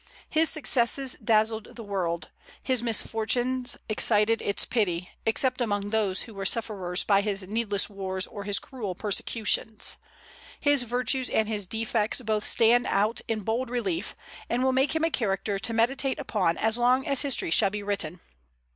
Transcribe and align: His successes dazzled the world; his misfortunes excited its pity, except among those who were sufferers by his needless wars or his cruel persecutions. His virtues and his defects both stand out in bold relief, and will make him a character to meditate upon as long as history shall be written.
His 0.27 0.49
successes 0.49 1.15
dazzled 1.23 1.75
the 1.75 1.83
world; 1.83 2.31
his 2.63 2.81
misfortunes 2.81 3.77
excited 3.87 4.41
its 4.41 4.65
pity, 4.65 5.11
except 5.27 5.61
among 5.61 5.91
those 5.91 6.23
who 6.23 6.33
were 6.33 6.43
sufferers 6.43 7.03
by 7.03 7.21
his 7.21 7.43
needless 7.47 7.87
wars 7.87 8.25
or 8.25 8.43
his 8.43 8.57
cruel 8.57 8.95
persecutions. 8.95 9.97
His 10.59 10.81
virtues 10.81 11.29
and 11.29 11.47
his 11.47 11.67
defects 11.67 12.19
both 12.21 12.45
stand 12.47 12.87
out 12.87 13.21
in 13.27 13.41
bold 13.41 13.69
relief, 13.69 14.15
and 14.49 14.63
will 14.63 14.73
make 14.73 14.95
him 14.95 15.03
a 15.03 15.11
character 15.11 15.59
to 15.59 15.71
meditate 15.71 16.17
upon 16.17 16.57
as 16.57 16.79
long 16.79 17.05
as 17.05 17.21
history 17.21 17.51
shall 17.51 17.69
be 17.69 17.83
written. 17.83 18.21